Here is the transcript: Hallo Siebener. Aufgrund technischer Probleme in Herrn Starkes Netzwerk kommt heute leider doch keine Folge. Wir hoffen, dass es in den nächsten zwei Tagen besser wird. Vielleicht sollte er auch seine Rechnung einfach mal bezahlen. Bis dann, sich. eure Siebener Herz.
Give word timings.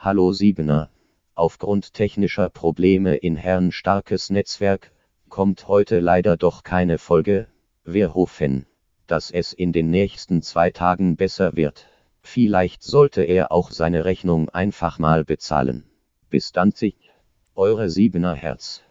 Hallo 0.00 0.32
Siebener. 0.32 0.90
Aufgrund 1.34 1.92
technischer 1.92 2.50
Probleme 2.50 3.16
in 3.16 3.34
Herrn 3.34 3.72
Starkes 3.72 4.30
Netzwerk 4.30 4.92
kommt 5.28 5.66
heute 5.66 5.98
leider 5.98 6.36
doch 6.36 6.62
keine 6.62 6.98
Folge. 6.98 7.48
Wir 7.84 8.14
hoffen, 8.14 8.66
dass 9.08 9.32
es 9.32 9.52
in 9.52 9.72
den 9.72 9.90
nächsten 9.90 10.40
zwei 10.40 10.70
Tagen 10.70 11.16
besser 11.16 11.56
wird. 11.56 11.88
Vielleicht 12.22 12.84
sollte 12.84 13.24
er 13.24 13.50
auch 13.50 13.72
seine 13.72 14.04
Rechnung 14.04 14.48
einfach 14.50 15.00
mal 15.00 15.24
bezahlen. 15.24 15.82
Bis 16.30 16.52
dann, 16.52 16.70
sich. 16.70 17.10
eure 17.56 17.90
Siebener 17.90 18.36
Herz. 18.36 18.84